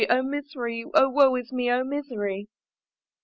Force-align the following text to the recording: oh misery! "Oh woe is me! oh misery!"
oh 0.09 0.23
misery! 0.23 0.83
"Oh 0.95 1.09
woe 1.09 1.35
is 1.35 1.51
me! 1.53 1.69
oh 1.71 1.83
misery!" 1.83 2.49